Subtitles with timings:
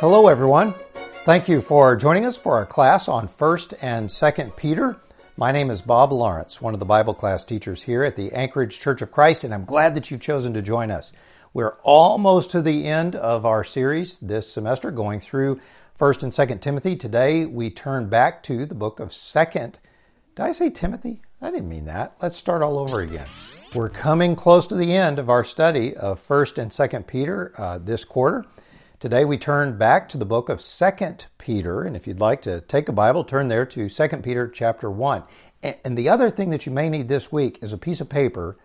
[0.00, 0.74] Hello, everyone.
[1.26, 4.98] Thank you for joining us for our class on 1st and 2nd Peter.
[5.36, 8.80] My name is Bob Lawrence, one of the Bible class teachers here at the Anchorage
[8.80, 11.12] Church of Christ, and I'm glad that you've chosen to join us.
[11.52, 15.60] We're almost to the end of our series this semester, going through
[15.98, 16.96] 1st and 2nd Timothy.
[16.96, 19.74] Today, we turn back to the book of 2nd.
[20.34, 21.20] Did I say Timothy?
[21.42, 22.14] I didn't mean that.
[22.22, 23.28] Let's start all over again.
[23.74, 27.76] We're coming close to the end of our study of 1st and 2nd Peter uh,
[27.76, 28.46] this quarter.
[29.00, 32.60] Today we turn back to the book of 2nd Peter, and if you'd like to
[32.60, 35.22] take a Bible, turn there to 2nd Peter chapter 1.
[35.62, 38.58] And the other thing that you may need this week is a piece of paper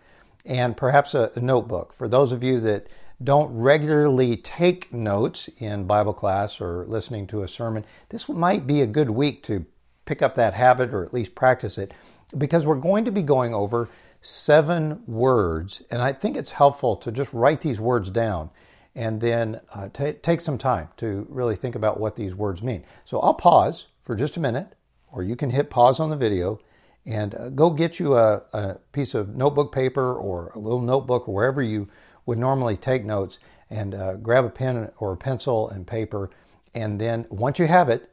[0.44, 1.94] and perhaps a notebook.
[1.94, 2.86] For those of you that
[3.24, 8.82] don't regularly take notes in Bible class or listening to a sermon, this might be
[8.82, 9.64] a good week to
[10.04, 11.94] pick up that habit or at least practice it
[12.36, 13.88] because we're going to be going over
[14.20, 18.50] seven words, and I think it's helpful to just write these words down
[18.96, 22.82] and then uh, t- take some time to really think about what these words mean.
[23.04, 24.74] So I'll pause for just a minute,
[25.12, 26.58] or you can hit pause on the video
[27.04, 31.28] and uh, go get you a, a, piece of notebook paper or a little notebook
[31.28, 31.88] or wherever you
[32.24, 33.38] would normally take notes
[33.70, 36.30] and uh, grab a pen or a pencil and paper.
[36.74, 38.10] And then once you have it,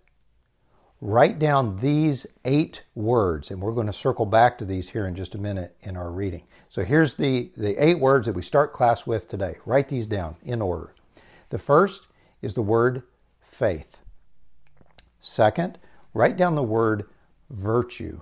[1.04, 3.52] write down these eight words.
[3.52, 6.10] And we're going to circle back to these here in just a minute in our
[6.10, 6.44] reading.
[6.70, 9.58] So here's the, the eight words that we start class with today.
[9.66, 10.96] Write these down in order.
[11.50, 12.08] The first
[12.42, 13.04] is the word
[13.42, 14.00] faith.
[15.20, 15.78] Second,
[16.14, 17.04] write down the word
[17.50, 18.22] virtue.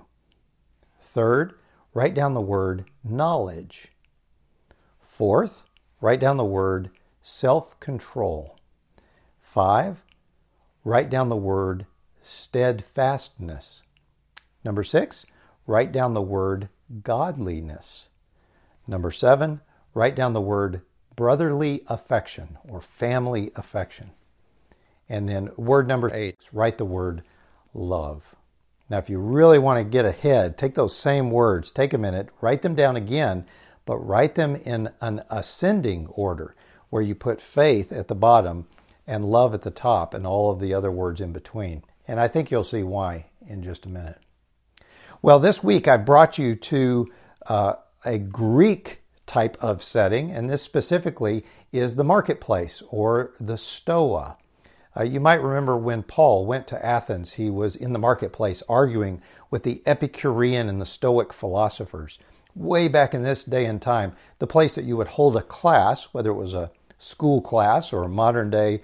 [1.00, 1.54] Third,
[1.94, 3.92] write down the word knowledge.
[4.98, 5.66] Fourth,
[6.00, 6.90] write down the word
[7.22, 8.58] self control.
[9.38, 10.02] Five,
[10.82, 11.86] write down the word
[12.22, 13.82] steadfastness.
[14.64, 15.26] Number six,
[15.66, 16.68] write down the word
[17.02, 18.10] godliness.
[18.86, 19.60] Number seven,
[19.94, 20.82] write down the word
[21.16, 24.10] brotherly affection or family affection.
[25.08, 27.22] And then word number eight, write the word
[27.74, 28.34] love.
[28.88, 32.28] Now, if you really want to get ahead, take those same words, take a minute,
[32.40, 33.46] write them down again,
[33.86, 36.54] but write them in an ascending order
[36.90, 38.66] where you put faith at the bottom
[39.06, 41.82] and love at the top and all of the other words in between.
[42.08, 44.18] And I think you'll see why in just a minute.
[45.20, 47.08] Well, this week I brought you to
[47.46, 47.74] uh,
[48.04, 54.36] a Greek type of setting, and this specifically is the marketplace or the stoa.
[54.94, 59.22] Uh, you might remember when Paul went to Athens, he was in the marketplace arguing
[59.50, 62.18] with the Epicurean and the Stoic philosophers.
[62.54, 66.12] Way back in this day and time, the place that you would hold a class,
[66.12, 68.82] whether it was a school class or a modern day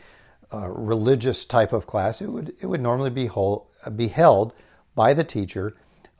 [0.52, 3.66] uh, religious type of class, it would, it would normally be, hold,
[3.96, 4.52] be held
[4.94, 5.74] by the teacher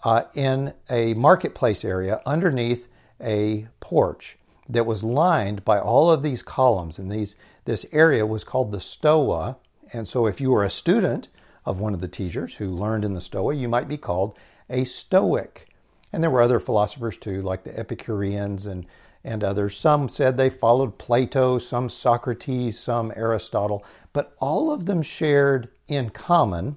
[0.04, 2.88] uh, in a marketplace area underneath
[3.20, 6.98] a porch that was lined by all of these columns.
[6.98, 9.56] And these, this area was called the Stoa.
[9.92, 11.28] And so, if you were a student
[11.64, 14.36] of one of the teachers who learned in the Stoa, you might be called
[14.68, 15.68] a Stoic.
[16.12, 18.86] And there were other philosophers too, like the Epicureans and,
[19.24, 19.76] and others.
[19.76, 26.10] Some said they followed Plato, some Socrates, some Aristotle, but all of them shared in
[26.10, 26.76] common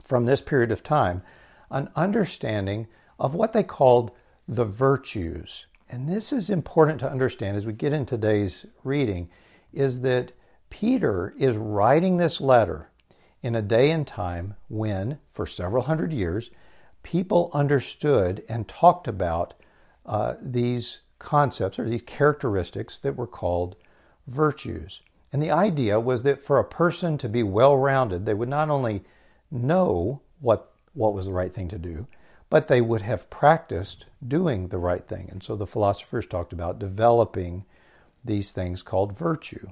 [0.00, 1.22] from this period of time
[1.70, 2.86] an understanding
[3.18, 4.10] of what they called
[4.48, 5.66] the virtues.
[5.88, 9.30] And this is important to understand as we get in today's reading
[9.72, 10.32] is that
[10.70, 12.90] Peter is writing this letter
[13.42, 16.50] in a day and time when, for several hundred years,
[17.02, 19.54] people understood and talked about
[20.06, 23.76] uh, these concepts or these characteristics that were called
[24.26, 25.00] virtues.
[25.32, 28.68] And the idea was that for a person to be well rounded, they would not
[28.68, 29.02] only
[29.50, 32.06] know what what was the right thing to do,
[32.50, 35.28] but they would have practiced doing the right thing.
[35.30, 37.64] And so the philosophers talked about developing
[38.22, 39.70] these things called virtue.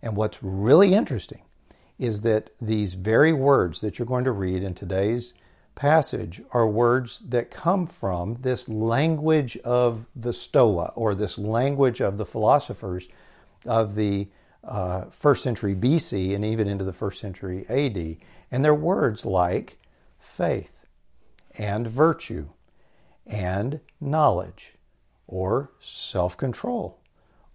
[0.00, 1.42] And what's really interesting
[1.98, 5.34] is that these very words that you're going to read in today's
[5.74, 12.16] passage are words that come from this language of the Stoa, or this language of
[12.16, 13.08] the philosophers
[13.66, 14.28] of the
[14.62, 18.16] uh, first century BC and even into the first century AD.
[18.50, 19.78] And they're words like
[20.18, 20.86] faith
[21.56, 22.48] and virtue
[23.26, 24.74] and knowledge
[25.26, 27.00] or self control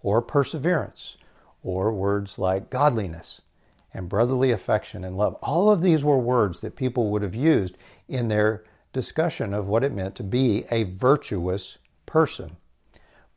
[0.02, 1.16] or perseverance
[1.62, 3.42] or words like godliness
[3.92, 5.34] and brotherly affection and love.
[5.42, 7.76] All of these were words that people would have used
[8.08, 12.56] in their discussion of what it meant to be a virtuous person.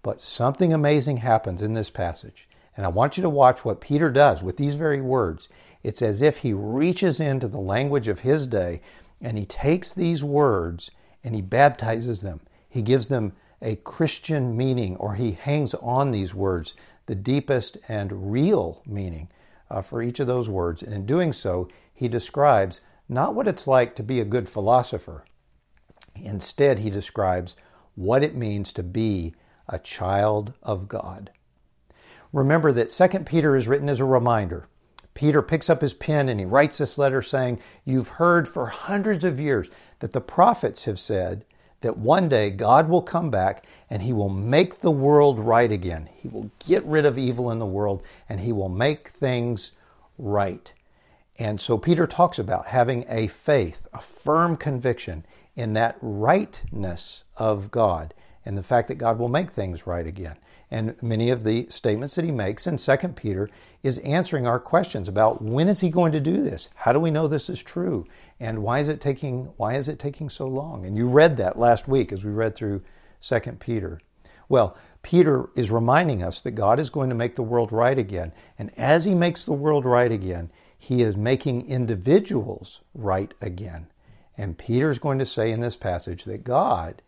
[0.02, 2.48] But something amazing happens in this passage.
[2.76, 5.48] And I want you to watch what Peter does with these very words.
[5.84, 8.82] It's as if he reaches into the language of his day
[9.22, 10.92] and he takes these words
[11.24, 12.42] and he baptizes them.
[12.68, 16.74] He gives them a Christian meaning, or he hangs on these words,
[17.06, 19.30] the deepest and real meaning
[19.70, 20.84] uh, for each of those words.
[20.84, 25.26] And in doing so, he describes not what it's like to be a good philosopher.
[26.16, 27.56] Instead, he describes
[27.96, 29.34] what it means to be
[29.68, 31.32] a child of God.
[32.32, 34.68] Remember that 2 Peter is written as a reminder.
[35.14, 39.24] Peter picks up his pen and he writes this letter saying, You've heard for hundreds
[39.24, 39.70] of years
[40.00, 41.46] that the prophets have said
[41.84, 46.10] that one day God will come back and he will make the world right again.
[46.16, 49.72] He will get rid of evil in the world and he will make things
[50.18, 50.74] right.
[51.38, 55.26] And so Peter talks about having a faith, a firm conviction
[55.56, 58.14] in that rightness of God
[58.46, 60.38] and the fact that God will make things right again.
[60.72, 63.50] And many of the statements that he makes in 2 Peter
[63.84, 66.70] is answering our questions about when is he going to do this?
[66.74, 68.08] How do we know this is true?
[68.40, 70.86] And why is it taking why is it taking so long?
[70.86, 72.82] And you read that last week as we read through
[73.22, 74.02] 2 Peter.
[74.50, 78.32] Well, Peter is reminding us that God is going to make the world right again.
[78.58, 83.88] And as he makes the world right again, he is making individuals right again.
[84.38, 87.02] And Peter's going to say in this passage that God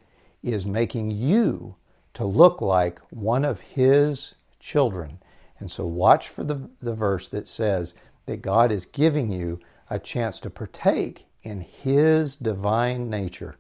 [0.45, 1.75] is making you
[2.13, 5.19] to look like one of his children.
[5.59, 7.95] And so watch for the, the verse that says
[8.27, 9.59] that God is giving you
[9.89, 13.57] a chance to partake in his divine nature.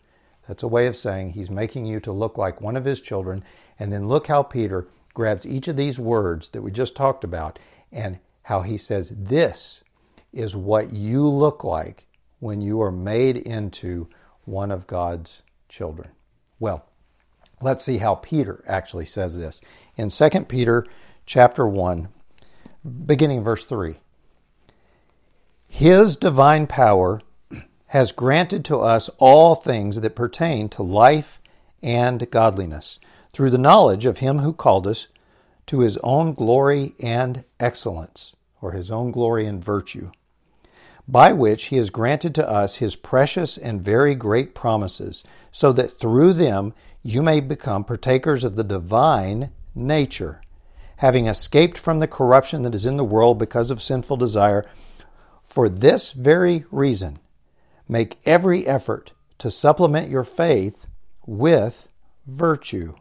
[0.47, 3.43] That's a way of saying he's making you to look like one of his children.
[3.79, 7.57] And then look how Peter grabs each of these words that we just talked about
[7.91, 9.83] and how he says, This
[10.31, 12.05] is what you look like
[12.39, 14.07] when you are made into
[14.43, 16.09] one of God's children.
[16.65, 16.83] Well,
[17.61, 19.61] let's see how Peter actually says this.
[19.97, 20.83] In 2 Peter
[21.27, 22.07] chapter 1,
[23.05, 23.97] beginning verse 3.
[25.67, 27.21] His divine power
[27.85, 31.39] has granted to us all things that pertain to life
[31.83, 32.97] and godliness
[33.31, 35.07] through the knowledge of him who called us
[35.67, 40.09] to his own glory and excellence, or his own glory and virtue
[41.07, 45.99] by which he has granted to us his precious and very great promises, so that
[45.99, 46.73] through them
[47.03, 50.41] you may become partakers of the divine nature,
[50.97, 54.65] having escaped from the corruption that is in the world because of sinful desire.
[55.43, 57.19] For this very reason,
[57.87, 60.87] make every effort to supplement your faith
[61.27, 61.87] with
[62.25, 62.95] virtue,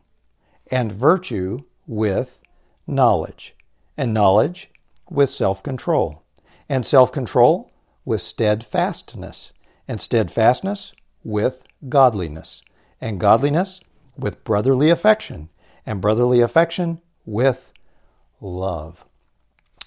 [0.70, 2.38] and virtue with
[2.86, 3.54] knowledge,
[3.96, 4.70] and knowledge
[5.08, 6.22] with self control,
[6.68, 7.70] and self control
[8.04, 9.52] with steadfastness,
[9.88, 10.92] and steadfastness
[11.22, 12.62] with godliness,
[13.00, 13.80] and godliness
[14.16, 15.48] with brotherly affection,
[15.86, 17.72] and brotherly affection with
[18.40, 19.04] love.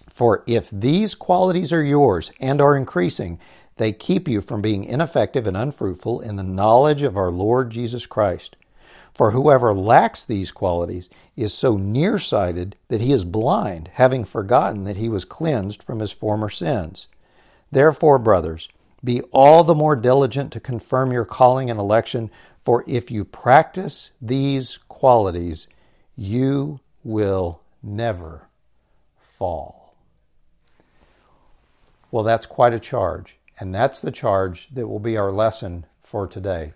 [0.09, 3.39] For if these qualities are yours and are increasing,
[3.75, 8.07] they keep you from being ineffective and unfruitful in the knowledge of our Lord Jesus
[8.07, 8.55] Christ.
[9.13, 14.97] For whoever lacks these qualities is so nearsighted that he is blind, having forgotten that
[14.97, 17.07] he was cleansed from his former sins.
[17.71, 18.69] Therefore, brothers,
[19.03, 22.31] be all the more diligent to confirm your calling and election,
[22.63, 25.67] for if you practice these qualities,
[26.15, 28.47] you will never
[29.17, 29.95] fall.
[32.11, 36.25] Well, that's quite a charge, and that's the charge that will be our lesson for
[36.25, 36.73] today.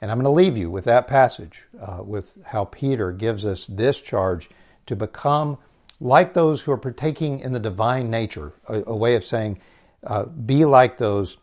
[0.00, 3.66] And I'm going to leave you with that passage, uh, with how Peter gives us
[3.66, 4.50] this charge
[4.86, 5.56] to become
[6.00, 9.58] like those who are partaking in the divine nature, a, a way of saying,
[10.06, 11.36] uh, be like those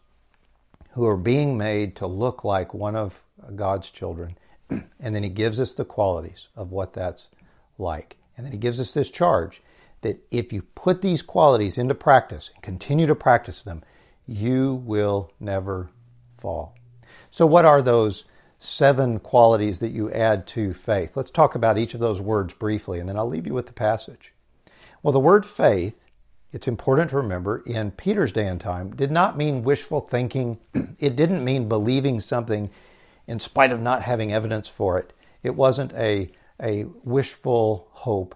[0.91, 3.23] who are being made to look like one of
[3.55, 4.37] God's children.
[4.69, 7.29] and then he gives us the qualities of what that's
[7.77, 8.17] like.
[8.35, 9.61] And then he gives us this charge
[10.01, 13.83] that if you put these qualities into practice and continue to practice them,
[14.27, 15.89] you will never
[16.37, 16.75] fall.
[17.29, 18.25] So, what are those
[18.57, 21.15] seven qualities that you add to faith?
[21.15, 23.73] Let's talk about each of those words briefly, and then I'll leave you with the
[23.73, 24.33] passage.
[25.03, 25.99] Well, the word faith
[26.53, 30.59] it's important to remember in Peter's day and time did not mean wishful thinking.
[30.99, 32.69] it didn't mean believing something
[33.27, 35.13] in spite of not having evidence for it.
[35.43, 36.29] It wasn't a,
[36.61, 38.35] a wishful hope.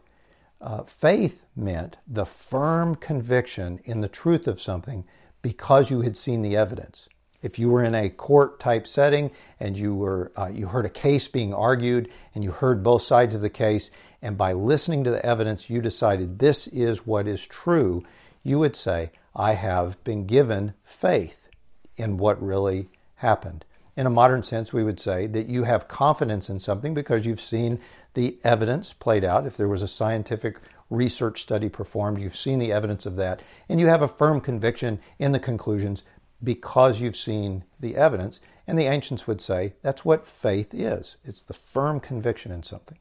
[0.62, 5.03] Uh, faith meant the firm conviction in the truth of something
[5.41, 7.10] because you had seen the evidence.
[7.41, 9.29] If you were in a court type setting
[9.60, 13.36] and you were uh, you heard a case being argued and you heard both sides
[13.36, 13.91] of the case
[14.25, 18.03] and by listening to the evidence you decided this is what is true,
[18.41, 21.48] you would say, I have been given faith
[21.96, 23.65] in what really happened.
[23.96, 27.39] In a modern sense, we would say that you have confidence in something because you've
[27.39, 27.79] seen
[28.15, 29.46] the evidence played out.
[29.46, 30.58] If there was a scientific
[30.89, 35.00] research study performed, you've seen the evidence of that, and you have a firm conviction
[35.20, 36.01] in the conclusions
[36.44, 38.39] because you've seen the evidence.
[38.65, 42.98] And the ancients would say that's what faith is it's the firm conviction in something.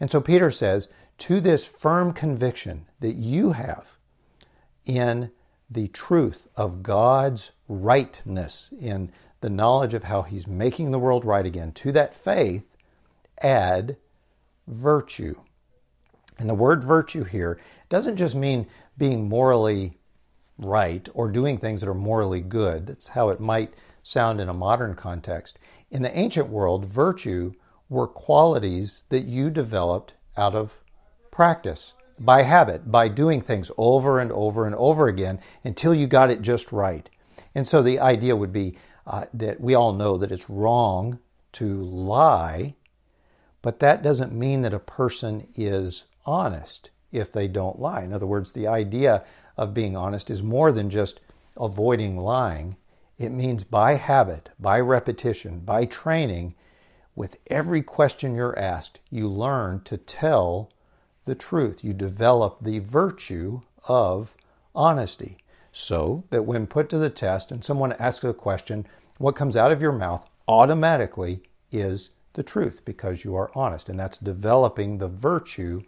[0.00, 0.88] And so Peter says,
[1.18, 3.96] to this firm conviction that you have
[4.84, 5.30] in
[5.70, 9.10] the truth of God's rightness, in
[9.40, 11.72] the knowledge of how He's making the world right again.
[11.72, 12.64] To that faith,
[13.40, 13.96] add
[14.66, 15.34] virtue.
[16.38, 18.66] And the word virtue here doesn't just mean
[18.98, 19.98] being morally
[20.58, 22.86] right or doing things that are morally good.
[22.86, 25.58] That's how it might sound in a modern context.
[25.90, 27.52] In the ancient world, virtue
[27.88, 30.82] were qualities that you developed out of
[31.30, 36.30] practice, by habit, by doing things over and over and over again until you got
[36.30, 37.08] it just right.
[37.54, 38.76] And so the idea would be
[39.06, 41.18] uh, that we all know that it's wrong
[41.52, 42.74] to lie,
[43.62, 48.02] but that doesn't mean that a person is honest if they don't lie.
[48.02, 49.24] In other words, the idea
[49.56, 51.20] of being honest is more than just
[51.56, 52.76] avoiding lying.
[53.18, 56.54] It means by habit, by repetition, by training,
[57.16, 60.70] with every question you're asked, you learn to tell
[61.24, 61.82] the truth.
[61.82, 64.36] You develop the virtue of
[64.74, 65.38] honesty.
[65.72, 68.86] So that when put to the test and someone asks a question,
[69.18, 71.42] what comes out of your mouth automatically
[71.72, 73.88] is the truth because you are honest.
[73.88, 75.82] And that's developing the virtue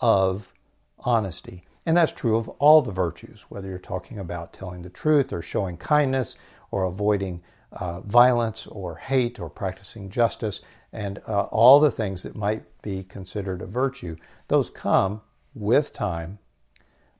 [0.00, 0.52] of
[0.98, 1.64] honesty.
[1.86, 5.40] And that's true of all the virtues, whether you're talking about telling the truth or
[5.40, 6.36] showing kindness
[6.70, 12.34] or avoiding uh, violence or hate or practicing justice and uh, all the things that
[12.34, 14.16] might be considered a virtue.
[14.48, 15.20] Those come
[15.54, 16.38] with time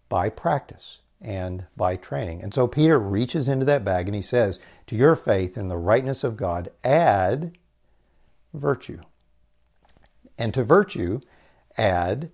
[0.09, 2.43] by practice and by training.
[2.43, 5.77] And so Peter reaches into that bag and he says, To your faith in the
[5.77, 7.59] rightness of God, add
[8.55, 9.01] virtue.
[10.39, 11.21] And to virtue,
[11.77, 12.31] add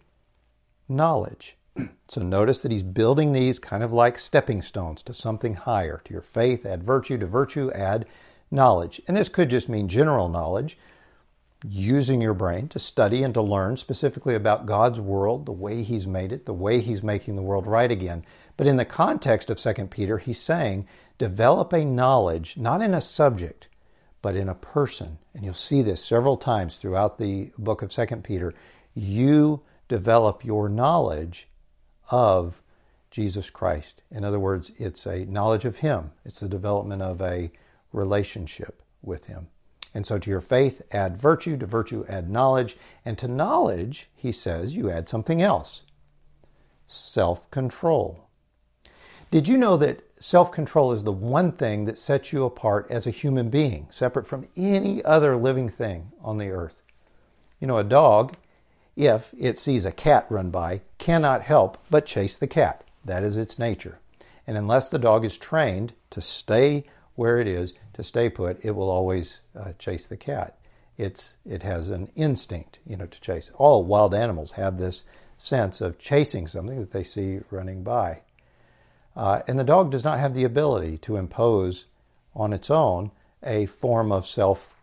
[0.88, 1.56] knowledge.
[2.06, 6.00] So notice that he's building these kind of like stepping stones to something higher.
[6.04, 7.18] To your faith, add virtue.
[7.18, 8.06] To virtue, add
[8.50, 9.00] knowledge.
[9.08, 10.78] And this could just mean general knowledge,
[11.66, 16.06] using your brain to study and to learn specifically about God's world, the way he's
[16.06, 18.24] made it, the way he's making the world right again.
[18.56, 20.86] But in the context of 2 Peter, he's saying
[21.18, 23.68] develop a knowledge, not in a subject,
[24.20, 25.18] but in a person.
[25.34, 28.52] And you'll see this several times throughout the book of 2 Peter.
[28.94, 31.48] You develop your knowledge
[32.10, 32.62] of
[33.10, 34.02] Jesus Christ.
[34.10, 37.50] In other words, it's a knowledge of Him, it's the development of a
[37.92, 39.48] relationship with Him.
[39.94, 44.32] And so to your faith, add virtue, to virtue, add knowledge, and to knowledge, he
[44.32, 45.82] says, you add something else
[46.86, 48.28] self control.
[49.30, 53.06] Did you know that self control is the one thing that sets you apart as
[53.06, 56.82] a human being, separate from any other living thing on the earth?
[57.60, 58.34] You know, a dog
[58.96, 62.84] if it sees a cat run by, cannot help but chase the cat.
[63.04, 63.98] That is its nature.
[64.46, 66.84] And unless the dog is trained to stay
[67.14, 70.58] where it is, to stay put, it will always uh, chase the cat.
[70.96, 73.50] It's, it has an instinct, you know, to chase.
[73.54, 75.04] All wild animals have this
[75.38, 78.20] sense of chasing something that they see running by.
[79.16, 81.86] Uh, and the dog does not have the ability to impose
[82.34, 83.10] on its own
[83.42, 84.80] a form of self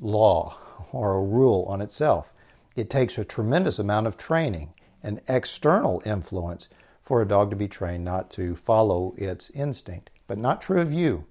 [0.00, 0.56] law
[0.92, 2.32] or a rule on itself.
[2.74, 6.68] It takes a tremendous amount of training and external influence
[7.00, 10.10] for a dog to be trained not to follow its instinct.
[10.26, 11.26] But not true of you.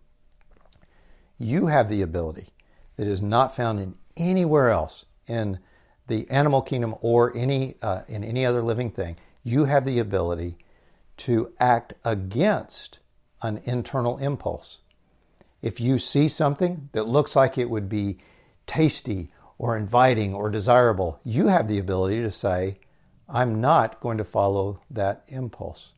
[1.40, 2.50] You have the ability
[2.98, 5.60] that is not found in anywhere else in
[6.08, 9.16] the animal kingdom or any uh, in any other living thing.
[9.44, 10.58] You have the ability
[11.18, 13.00] to act against
[13.42, 14.80] an internal impulse.
[15.62, 18.18] If you see something that looks like it would be
[18.68, 22.80] tasty or inviting or desirable, you have the ability to say,
[23.30, 25.91] I'm not going to follow that impulse.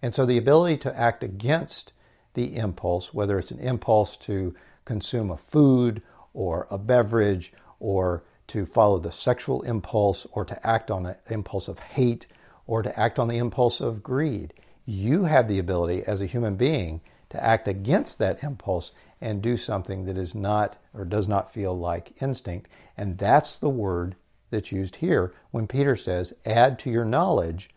[0.00, 1.92] And so the ability to act against
[2.32, 4.54] the impulse, whether it's an impulse to
[4.86, 6.00] consume a food
[6.32, 11.68] or a beverage or to follow the sexual impulse or to act on the impulse
[11.68, 12.26] of hate
[12.66, 14.54] or to act on the impulse of greed,
[14.86, 17.02] you have the ability as a human being
[17.32, 21.76] to act against that impulse and do something that is not or does not feel
[21.76, 22.68] like instinct.
[22.96, 24.16] And that's the word
[24.50, 27.70] that's used here when Peter says, add to your knowledge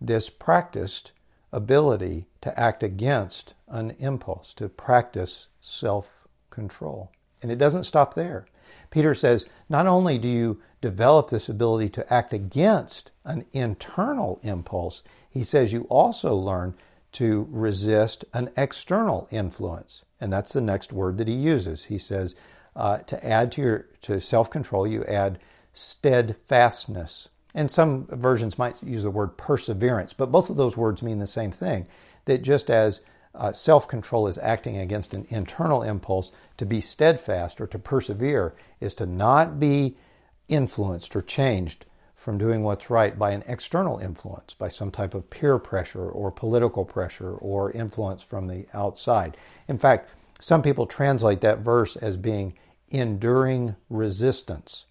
[0.00, 1.12] this practiced
[1.52, 7.12] ability to act against an impulse, to practice self control.
[7.40, 8.46] And it doesn't stop there.
[8.90, 15.02] Peter says, not only do you develop this ability to act against an internal impulse,
[15.30, 16.74] he says you also learn
[17.12, 20.04] to resist an external influence.
[20.20, 21.84] And that's the next word that he uses.
[21.84, 22.34] He says,
[22.74, 25.38] uh, to add to your to self-control, you add
[25.72, 27.28] steadfastness.
[27.54, 31.26] And some versions might use the word perseverance, but both of those words mean the
[31.26, 31.86] same thing.
[32.24, 33.00] That just as
[33.34, 38.54] uh, self control is acting against an internal impulse, to be steadfast or to persevere
[38.80, 39.96] is to not be
[40.48, 41.84] influenced or changed
[42.22, 46.30] from doing what's right by an external influence, by some type of peer pressure or
[46.30, 49.36] political pressure or influence from the outside.
[49.66, 50.08] In fact,
[50.40, 52.56] some people translate that verse as being
[52.90, 54.86] enduring resistance,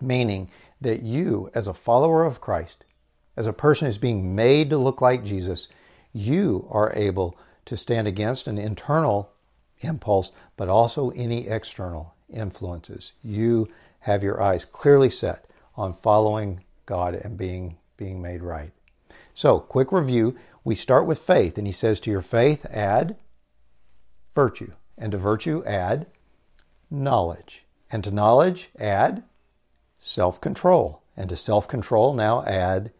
[0.00, 0.48] meaning
[0.80, 2.84] that you, as a follower of Christ,
[3.36, 5.66] as a person who's being made to look like Jesus,
[6.12, 9.32] you are able to stand against an internal
[9.80, 13.10] impulse, but also any external influences.
[13.24, 13.66] You
[13.98, 15.46] have your eyes clearly set
[15.76, 18.72] on following God and being being made right.
[19.32, 20.36] So, quick review.
[20.62, 23.16] We start with faith, and he says, To your faith, add
[24.32, 26.06] virtue, and to virtue, add
[26.90, 29.24] knowledge, and to knowledge, add
[29.98, 32.92] self control, and to self control, now add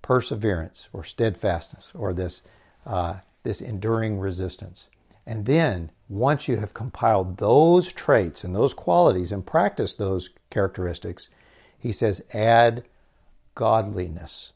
[0.00, 2.42] perseverance or steadfastness or this,
[2.86, 4.86] uh, this enduring resistance.
[5.26, 11.28] And then, once you have compiled those traits and those qualities and practiced those characteristics,
[11.78, 12.84] he says, add
[13.54, 14.52] godliness.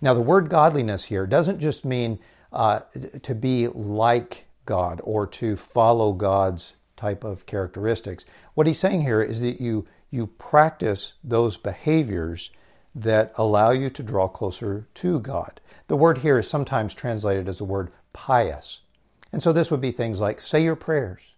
[0.00, 2.18] Now, the word godliness here doesn't just mean
[2.52, 2.80] uh,
[3.22, 8.24] to be like God or to follow God's type of characteristics.
[8.54, 12.50] What he's saying here is that you you practice those behaviors
[12.94, 15.60] that allow you to draw closer to God.
[15.88, 18.80] The word here is sometimes translated as the word pious.
[19.32, 21.34] And so this would be things like say your prayers,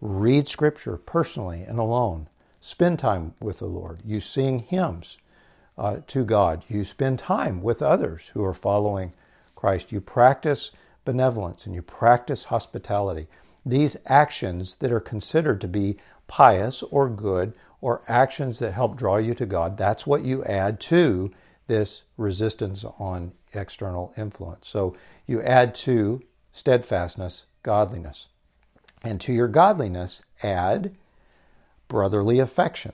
[0.00, 2.28] read scripture personally and alone,
[2.62, 4.00] spend time with the Lord.
[4.04, 5.18] You sing hymns
[5.76, 6.64] uh, to God.
[6.68, 9.12] You spend time with others who are following
[9.56, 9.90] Christ.
[9.90, 10.70] You practice
[11.04, 13.26] benevolence and you practice hospitality.
[13.66, 15.96] These actions that are considered to be
[16.28, 20.78] pious or good or actions that help draw you to God, that's what you add
[20.82, 21.32] to
[21.66, 24.68] this resistance on external influence.
[24.68, 28.28] So you add to steadfastness, godliness.
[29.02, 30.94] And to your godliness, add
[31.92, 32.92] brotherly affection.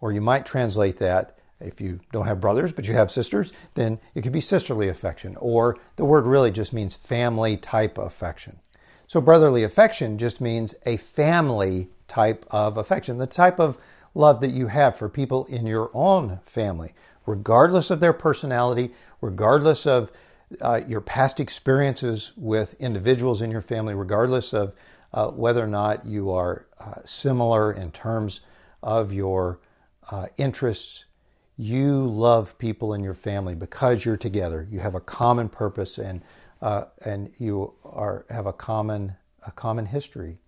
[0.00, 3.98] Or you might translate that, if you don't have brothers but you have sisters, then
[4.14, 5.36] it could be sisterly affection.
[5.40, 8.60] Or the word really just means family type affection.
[9.06, 13.78] So brotherly affection just means a family type of affection, the type of
[14.14, 16.92] love that you have for people in your own family,
[17.24, 20.12] regardless of their personality, regardless of
[20.60, 24.74] uh, your past experiences with individuals in your family, regardless of
[25.12, 28.40] uh, whether or not you are uh, similar in terms
[28.82, 29.60] of your
[30.10, 31.04] uh, interests,
[31.56, 34.66] you love people in your family because you're together.
[34.70, 36.22] You have a common purpose and
[36.62, 39.14] uh, and you are have a common
[39.46, 40.38] a common history,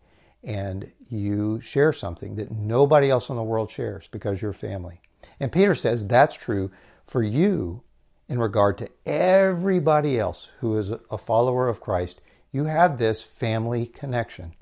[0.42, 5.00] and you share something that nobody else in the world shares because you're family.
[5.40, 6.70] And Peter says that's true
[7.04, 7.82] for you
[8.28, 12.20] in regard to everybody else who is a follower of Christ.
[12.52, 14.54] You have this family connection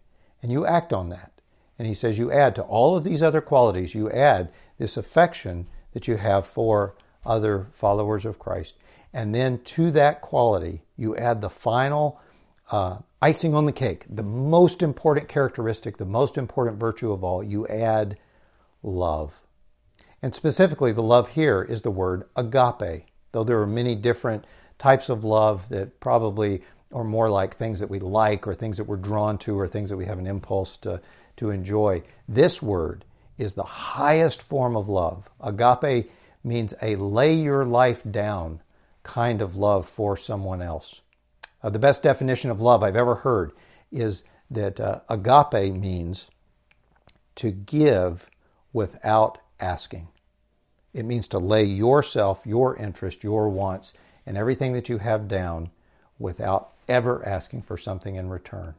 [0.42, 1.32] and you act on that.
[1.78, 5.66] And he says you add to all of these other qualities, you add this affection
[5.92, 6.94] that you have for
[7.24, 8.74] other followers of Christ.
[9.12, 12.20] And then to that quality, you add the final
[12.70, 17.42] uh, icing on the cake, the most important characteristic, the most important virtue of all.
[17.42, 18.18] You add
[18.82, 19.40] love.
[20.22, 24.44] And specifically, the love here is the word agape, though there are many different
[24.78, 28.84] types of love that probably or more like things that we like or things that
[28.84, 31.00] we're drawn to or things that we have an impulse to,
[31.36, 32.02] to enjoy.
[32.28, 33.04] This word
[33.38, 35.28] is the highest form of love.
[35.40, 36.10] Agape
[36.44, 38.60] means a lay your life down
[39.02, 41.00] kind of love for someone else.
[41.62, 43.52] Uh, the best definition of love I've ever heard
[43.90, 46.30] is that uh, agape means
[47.36, 48.30] to give
[48.72, 50.08] without asking.
[50.94, 53.92] It means to lay yourself, your interest, your wants,
[54.24, 55.70] and everything that you have down
[56.18, 58.74] without ever asking for something in return.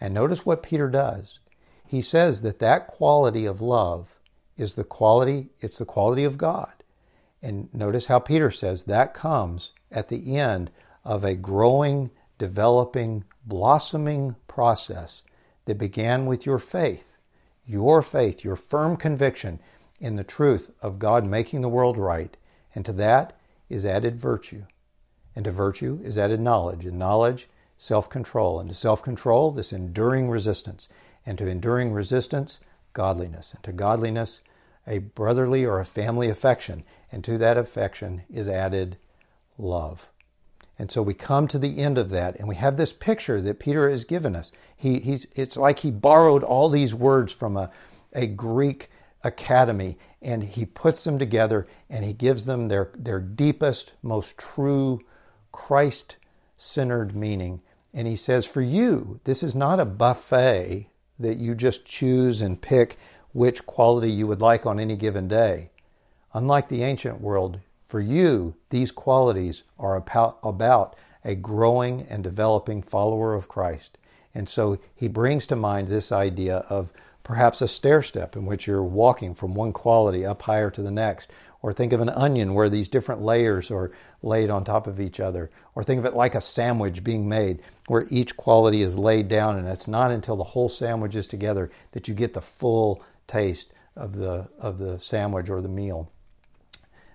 [0.00, 1.40] And notice what Peter does.
[1.86, 4.18] He says that that quality of love
[4.56, 6.72] is the quality, it's the quality of God.
[7.42, 10.70] And notice how Peter says that comes at the end
[11.04, 15.22] of a growing, developing, blossoming process
[15.66, 17.16] that began with your faith,
[17.64, 19.60] your faith, your firm conviction
[20.00, 22.36] in the truth of God making the world right.
[22.74, 24.64] And to that is added virtue.
[25.36, 28.58] And to virtue is added knowledge, and knowledge, self control.
[28.58, 30.88] And to self control, this enduring resistance.
[31.24, 32.58] And to enduring resistance,
[32.94, 33.52] godliness.
[33.52, 34.40] And to godliness,
[34.86, 36.84] a brotherly or a family affection.
[37.12, 38.96] And to that affection is added
[39.58, 40.08] love.
[40.78, 43.58] And so we come to the end of that, and we have this picture that
[43.58, 44.52] Peter has given us.
[44.76, 47.70] He, he's, it's like he borrowed all these words from a,
[48.12, 48.90] a Greek
[49.24, 55.00] academy, and he puts them together, and he gives them their, their deepest, most true
[55.56, 56.16] Christ
[56.58, 57.62] centered meaning.
[57.94, 62.60] And he says, For you, this is not a buffet that you just choose and
[62.60, 62.98] pick
[63.32, 65.70] which quality you would like on any given day.
[66.34, 73.32] Unlike the ancient world, for you, these qualities are about a growing and developing follower
[73.32, 73.96] of Christ.
[74.34, 76.92] And so he brings to mind this idea of
[77.24, 80.90] perhaps a stair step in which you're walking from one quality up higher to the
[80.90, 81.30] next.
[81.62, 83.90] Or think of an onion where these different layers are
[84.22, 85.50] laid on top of each other.
[85.74, 89.58] Or think of it like a sandwich being made where each quality is laid down
[89.58, 93.72] and it's not until the whole sandwich is together that you get the full taste
[93.96, 96.10] of the, of the sandwich or the meal.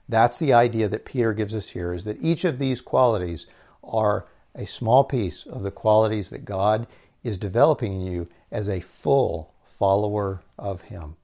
[0.10, 3.48] That's the idea that Peter gives us here is that each of these qualities
[3.84, 6.88] are a small piece of the qualities that God
[7.24, 11.16] is developing in you as a full follower of Him.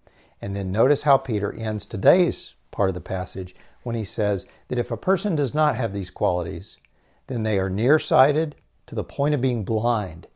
[0.41, 4.77] And then notice how Peter ends today's part of the passage when he says that
[4.77, 6.77] if a person does not have these qualities,
[7.25, 10.27] then they are nearsighted to the point of being blind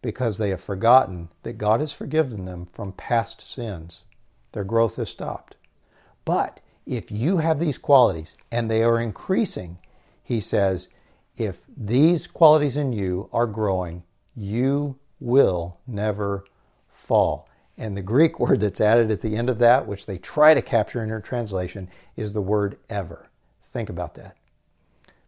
[0.00, 4.04] because they have forgotten that God has forgiven them from past sins.
[4.52, 5.56] Their growth has stopped.
[6.24, 9.78] But if you have these qualities and they are increasing,
[10.22, 10.88] he says,
[11.36, 14.04] if these qualities in you are growing,
[14.36, 16.44] you will never
[16.86, 17.47] fall.
[17.78, 20.60] And the Greek word that's added at the end of that, which they try to
[20.60, 23.30] capture in their translation, is the word ever.
[23.62, 24.36] Think about that.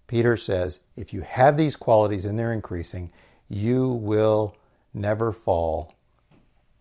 [0.06, 3.12] Peter says, if you have these qualities and they're increasing,
[3.48, 4.56] you will
[4.92, 5.94] never fall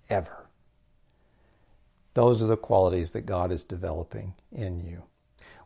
[0.09, 0.47] ever.
[2.15, 5.03] Those are the qualities that God is developing in you.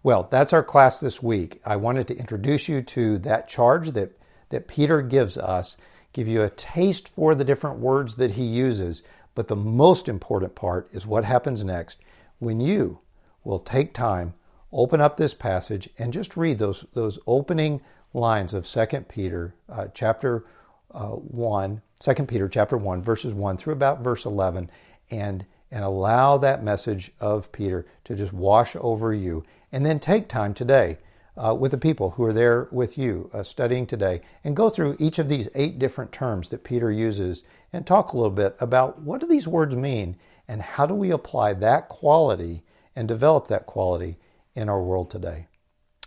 [0.03, 1.61] Well, that's our class this week.
[1.65, 4.11] I wanted to introduce you to that charge that,
[4.49, 5.77] that Peter gives us,
[6.11, 9.03] give you a taste for the different words that he uses.
[9.36, 12.00] But the most important part is what happens next
[12.39, 13.00] when you
[13.43, 14.34] will take time,
[14.72, 17.82] open up this passage, and just read those, those opening
[18.13, 20.46] lines of 2 Peter uh, chapter
[20.91, 24.69] uh, 1, 2 Peter chapter 1, verses 1 through about verse 11,
[25.10, 29.43] and, and allow that message of Peter to just wash over you.
[29.72, 31.00] And then take time today
[31.38, 34.96] uh, with the people who are there with you uh, studying today and go through
[35.00, 39.02] each of these eight different terms that Peter uses and talk a little bit about
[39.02, 40.15] what do these words mean
[40.48, 42.63] and how do we apply that quality
[42.96, 44.17] and develop that quality
[44.56, 45.48] in our world today.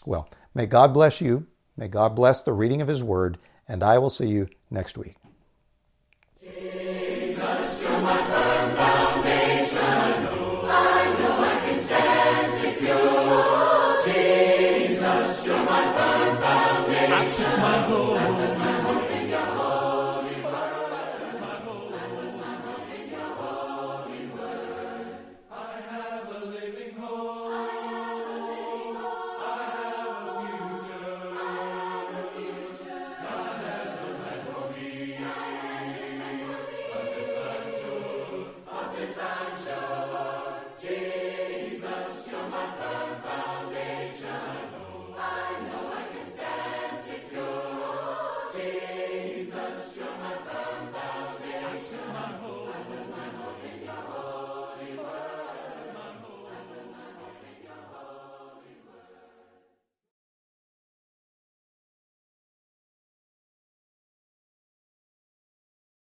[0.04, 1.46] Well, may God bless you.
[1.76, 5.16] May God bless the reading of His Word, and I will see you next week.